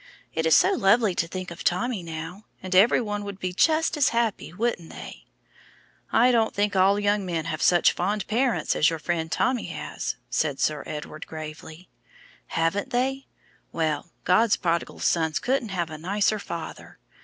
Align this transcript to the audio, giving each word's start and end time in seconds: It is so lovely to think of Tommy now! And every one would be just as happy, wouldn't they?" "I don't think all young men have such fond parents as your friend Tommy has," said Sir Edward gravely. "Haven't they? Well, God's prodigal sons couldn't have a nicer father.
It 0.33 0.47
is 0.47 0.57
so 0.57 0.71
lovely 0.71 1.13
to 1.13 1.27
think 1.27 1.51
of 1.51 1.63
Tommy 1.63 2.01
now! 2.01 2.45
And 2.63 2.73
every 2.73 2.99
one 2.99 3.23
would 3.23 3.37
be 3.39 3.53
just 3.53 3.95
as 3.95 4.09
happy, 4.09 4.51
wouldn't 4.51 4.89
they?" 4.89 5.25
"I 6.11 6.31
don't 6.31 6.55
think 6.55 6.75
all 6.75 6.99
young 6.99 7.23
men 7.23 7.45
have 7.45 7.61
such 7.61 7.91
fond 7.91 8.25
parents 8.25 8.75
as 8.75 8.89
your 8.89 8.97
friend 8.97 9.31
Tommy 9.31 9.65
has," 9.65 10.15
said 10.27 10.59
Sir 10.59 10.81
Edward 10.87 11.27
gravely. 11.27 11.87
"Haven't 12.47 12.89
they? 12.89 13.27
Well, 13.71 14.09
God's 14.23 14.55
prodigal 14.55 14.99
sons 15.01 15.37
couldn't 15.37 15.69
have 15.69 15.91
a 15.91 15.99
nicer 15.99 16.39
father. 16.39 16.97